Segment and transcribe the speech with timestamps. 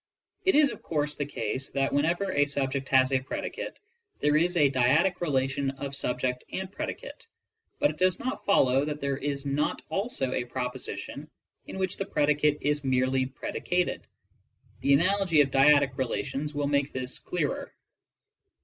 [0.45, 3.77] It is of course the case that, whenever a subject has a predicate,
[4.19, 7.27] there is a dyadic relation of subject and predicate,
[7.77, 11.29] but it does not follow that there is not also a proposition
[11.67, 14.01] in which the predicate is merely predi cated.
[14.79, 17.71] The analogy of dyadic relations will make this clearer.